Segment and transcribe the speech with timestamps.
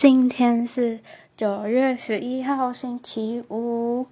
[0.00, 1.00] 今天是
[1.36, 4.06] 九月十一号，星期五，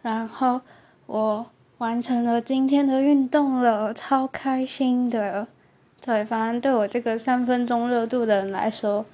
[0.00, 0.62] 然后
[1.04, 5.46] 我完成了今天的运动了，超开心的。
[6.00, 9.04] 对，反正对我这个三分钟热度的人来说，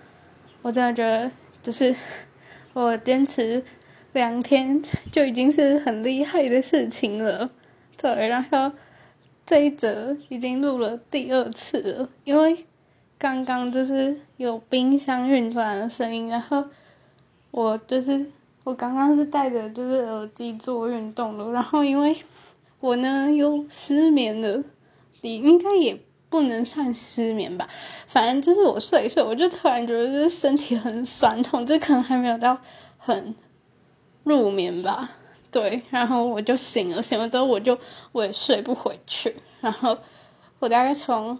[0.62, 1.28] 我真的觉得
[1.64, 1.92] 就是
[2.74, 3.64] 我坚持
[4.12, 7.50] 两天就已经是很厉害的事情了。
[8.00, 8.70] 对，然后
[9.44, 12.66] 这一则已经录了第二次了，因为。
[13.20, 16.64] 刚刚就是有冰箱运转的声音，然后
[17.50, 18.30] 我就是
[18.64, 22.16] 我刚刚是戴着就是耳机做运动的，然后因为
[22.80, 24.64] 我呢又失眠了，
[25.20, 26.00] 你应该也
[26.30, 27.68] 不能算失眠吧，
[28.06, 32.56] 反正就是我睡一睡，我就突然觉得就是身体很酸痛，这可能还没有到
[32.96, 33.34] 很
[34.24, 35.10] 入眠吧，
[35.50, 37.78] 对，然后我就醒了，醒了之后我就
[38.12, 39.98] 我也睡不回去，然后
[40.58, 41.38] 我大概从。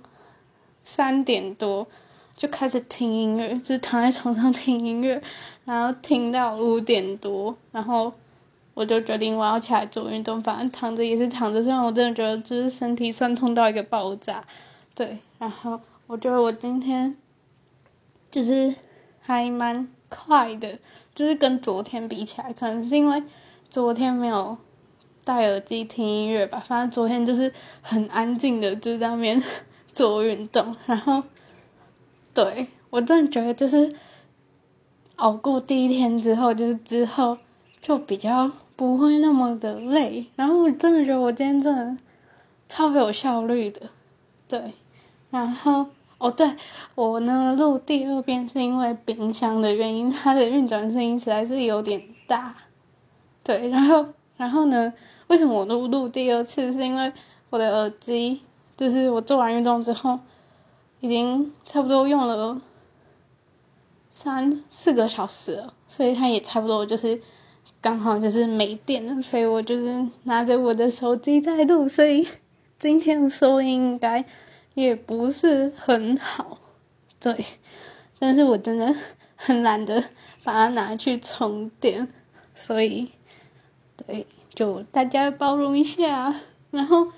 [0.82, 1.86] 三点多
[2.36, 5.22] 就开始听音乐，就躺在床上听音乐，
[5.66, 8.12] 然后听到五点多，然后
[8.72, 10.42] 我就决定我要起来做运动。
[10.42, 14.42] 反正躺着也是躺着，虽然我真的觉得就是身体酸痛到一个爆炸，
[14.94, 15.18] 对。
[15.38, 17.14] 然后我觉得我今天
[18.30, 18.74] 就是
[19.20, 20.78] 还蛮快的，
[21.14, 23.22] 就是跟昨天比起来，可能是因为
[23.68, 24.56] 昨天没有
[25.24, 26.64] 戴耳机听音乐吧。
[26.66, 29.42] 反正昨天就是很安静的就在那边。
[29.92, 31.22] 做运动，然后，
[32.32, 33.94] 对我真的觉得就是
[35.16, 37.38] 熬过第一天之后，就是之后
[37.80, 40.26] 就比较不会那么的累。
[40.36, 41.96] 然后我真的觉得我今天真的
[42.68, 43.82] 超有效率的，
[44.48, 44.72] 对。
[45.30, 45.86] 然后
[46.18, 46.56] 哦，对
[46.94, 52.54] 我呢录第二遍是因为冰箱的原因，它的运转声音实在是有点大。
[53.44, 54.92] 对，然后然后呢，
[55.28, 56.72] 为什么我录录第二次？
[56.72, 57.12] 是因为
[57.50, 58.40] 我的耳机。
[58.80, 60.18] 就是我做完运动之后，
[61.00, 62.58] 已经差不多用了
[64.10, 67.20] 三四个小时了，所以它也差不多就是
[67.82, 72.26] 刚好就是没电了，所以我就是拿着我的手机在录，所以
[72.78, 74.24] 今天的收音应该
[74.72, 76.56] 也不是很好，
[77.20, 77.44] 对，
[78.18, 78.96] 但是我真的
[79.36, 80.02] 很懒得
[80.42, 82.08] 把它拿去充电，
[82.54, 83.10] 所以
[84.06, 86.34] 对，就大家包容一下，
[86.70, 87.08] 然后。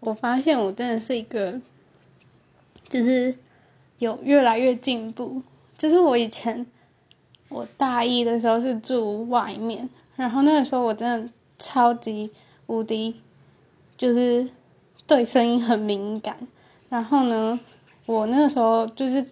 [0.00, 1.60] 我发现我真的是一个，
[2.88, 3.34] 就是
[3.98, 5.42] 有越来越进步。
[5.76, 6.66] 就是我以前
[7.48, 12.30] 我大一的时候是住外面，然后那个时候我真的超级
[12.66, 13.20] 无敌，
[13.96, 14.48] 就是
[15.06, 16.36] 对声音很敏感。
[16.88, 17.58] 然后呢，
[18.06, 19.24] 我那个时候就是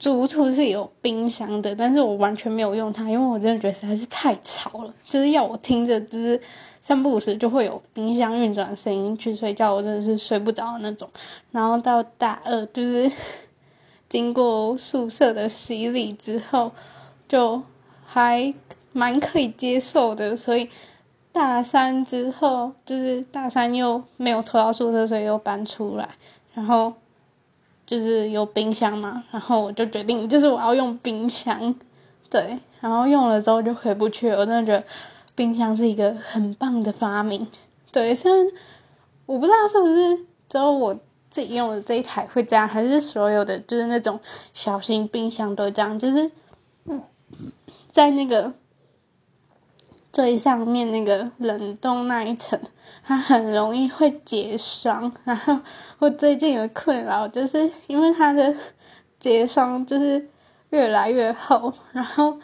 [0.00, 6.40] 住处是有冰箱的，但是我完全没有用它，因为我真的觉得实在是太吵了，就是要我听着就是。
[6.82, 11.08] 三不五时就会有冰箱运转声音去睡觉，我真的是睡不着那种。
[11.52, 13.08] 然后到大二，就是
[14.08, 16.72] 经过宿舍的洗礼之后，
[17.28, 17.62] 就
[18.06, 18.52] 还
[18.92, 20.34] 蛮可以接受的。
[20.34, 20.70] 所以
[21.30, 26.08] 大三之后，就是大三又没有抽到宿舍，所以又搬出来。
[26.54, 26.94] 然后
[27.90, 31.74] 就是有冰箱嘛，然后我就决定，就是我要用冰箱。
[32.30, 34.84] 对，然后用了之后就回不去了，我真的觉得。
[35.36, 37.46] 冰箱是一个很棒的发明，
[37.90, 38.46] 对，虽然
[39.24, 40.14] 我不知道是不是
[40.50, 40.94] 只有我
[41.30, 44.20] 自己用的这一台会这样，还是所有的就是那种
[44.52, 46.30] 小型冰箱都这样，就是
[47.90, 48.52] 在那个
[50.12, 52.58] 最上面那个冷冻那一层，
[53.04, 55.12] 它很容易会结霜。
[55.24, 55.58] 然后
[55.98, 58.54] 我最近的困扰就是因为它的
[59.18, 60.28] 结霜就是
[60.70, 62.38] 越来越厚，然后。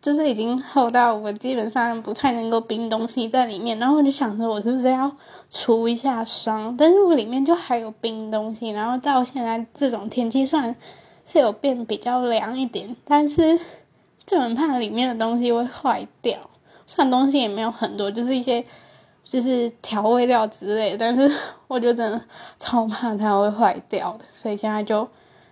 [0.00, 5.08] 就是已经厚到我基本上不太能够冰东西在里面，然后我就想说，我是不是要
[5.48, 6.76] 除一下霜？
[6.76, 10.74] 但是我里面就还有冰东西，然后到现在这种天气，算
[11.24, 13.56] 是有变比较凉一点，但是
[14.26, 16.36] 就很怕里面的东西会坏掉。
[16.94, 18.62] 虽然东西也没有很多，就是一些
[19.24, 21.34] 就是调味料之类，但是
[21.66, 22.20] 我觉得
[22.58, 25.08] 超怕它会坏掉的，所以现在就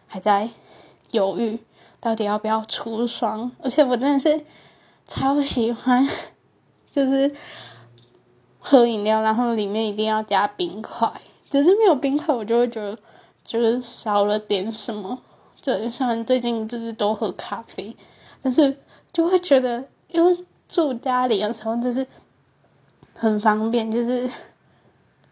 [0.06, 0.46] 还在
[1.12, 1.58] 犹豫。
[1.98, 3.50] 到底要不要出霜？
[3.62, 4.44] 而且我真的是
[5.06, 6.06] 超喜欢，
[6.90, 7.34] 就是
[8.58, 11.10] 喝饮料，然后里面一定要加冰块。
[11.48, 12.98] 只是没有冰块，我就会觉得
[13.42, 15.18] 就是少了点什么。
[15.62, 17.96] 就像最近就是都喝咖啡，
[18.42, 18.76] 但是
[19.10, 22.06] 就会觉得，因为住家里的时候就是
[23.14, 24.30] 很方便，就是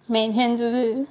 [0.07, 1.07] 每天就是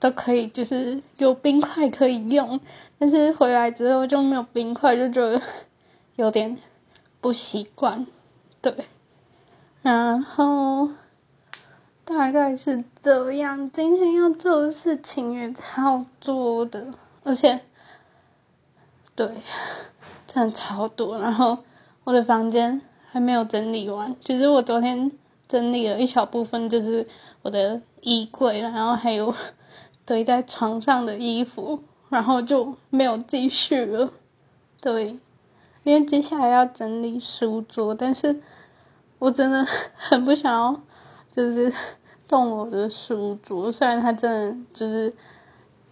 [0.00, 2.58] 都可以，就是有冰块可以用。
[2.98, 5.40] 但是回来之后就没有冰块，就觉得
[6.16, 6.56] 有点
[7.20, 8.06] 不习惯，
[8.62, 8.74] 对。
[9.82, 10.88] 然后
[12.04, 13.70] 大概是这样。
[13.70, 16.86] 今天要做的事情也超多的，
[17.22, 17.60] 而且
[19.14, 19.28] 对，
[20.26, 21.18] 真的超多。
[21.18, 21.58] 然后
[22.04, 22.80] 我的房间
[23.14, 25.08] 还没有整理完，就是我昨天
[25.46, 27.06] 整理了一小部分，就是
[27.42, 29.32] 我的衣柜，然后还有
[30.04, 34.10] 堆在床上的衣服，然后就没有继续了。
[34.80, 35.16] 对，
[35.84, 38.40] 因为接下来要整理书桌，但是
[39.20, 39.64] 我真的
[39.94, 40.80] 很不想要，
[41.30, 41.72] 就是
[42.26, 45.14] 动我的书桌，虽然它真的就是。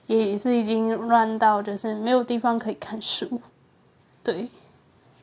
[0.09, 3.41] 也是已经乱到，就是没有地方可以看书，
[4.23, 4.47] 对。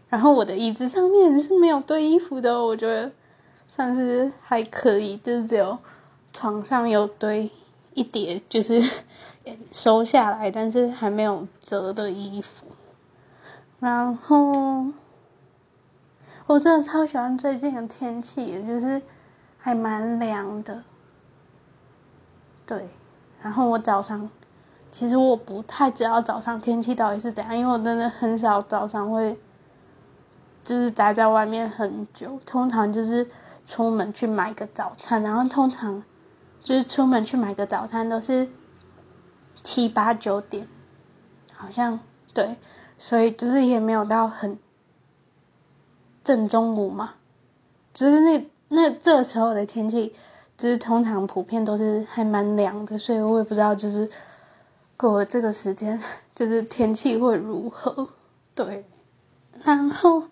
[0.10, 3.12] 然后我的椅子上面是没有堆衣服的，我觉得
[3.68, 5.78] 算是还可以，就是只有
[6.34, 7.50] 床上有堆
[7.94, 8.82] 一叠，就是
[9.72, 12.66] 收下来但是还没有折的衣服。
[13.80, 14.88] 然后
[16.48, 19.02] 我真的超喜欢最近的天气，就是
[19.58, 20.84] 还蛮凉的，
[22.66, 22.90] 对。
[23.42, 24.30] 然后我早上。
[24.92, 29.40] 其实我不太知道早上天气到底是怎样，因为我真的很少早上会，
[30.70, 32.40] 就是待在外面很久。
[32.46, 33.28] 通常就是
[33.66, 36.04] 出门去买个早餐，然后通常
[36.64, 38.48] 就是出门去买个早餐都是
[39.64, 40.68] 七八九点，
[41.56, 42.00] 好像
[42.36, 42.56] 对，
[43.00, 44.60] 所以就是也没有到很
[46.24, 47.16] 正中午嘛，
[47.92, 50.14] 就是那那这时候的天气，
[50.56, 54.08] 就是通常普遍都是还蛮凉的，所以我也不知道就是。
[55.02, 55.98] 过了这个时间，
[56.36, 58.10] 就是天气会如何？
[58.54, 58.86] 对，
[59.64, 60.24] 然后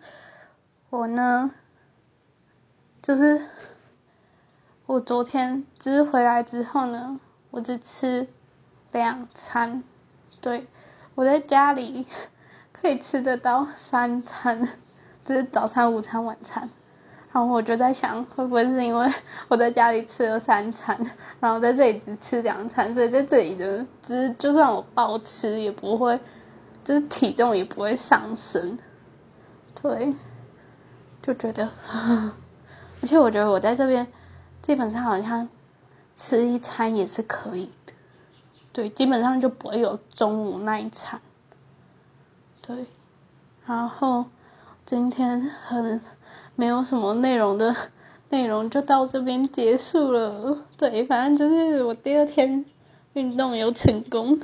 [0.89, 1.51] 我呢，
[3.01, 3.41] 就是
[4.85, 7.19] 我昨天就是回来之后呢，
[7.51, 8.25] 我只吃
[8.93, 9.83] 两餐。
[10.39, 10.65] 对，
[11.13, 12.07] 我在家里
[12.71, 14.65] 可以吃得到三餐，
[15.25, 16.69] 就是早餐、午餐、晚餐。
[17.33, 19.11] 然后我就在想，会不会是因为
[19.49, 20.97] 我在家里吃了三餐，
[21.41, 26.17] 然后在这里只吃两餐，所以在这里的，就是就算我暴吃也不会，
[26.85, 28.79] 就是体重也不会上升。
[29.79, 30.15] 对，
[31.27, 34.07] 就觉得，而且我觉得我在这边
[34.61, 35.47] 基本上好像
[36.15, 37.93] 吃一餐也是可以的。
[38.71, 41.21] 对，基本上就不会有中午那一餐。
[42.61, 42.85] 对，
[43.65, 44.25] 然后
[44.85, 46.01] 今天很。
[46.59, 47.75] 没有什么内容的
[48.29, 50.57] 内容就到这边结束了。
[50.75, 52.65] 对，反正就是我第二天
[53.13, 54.41] 运动有成功。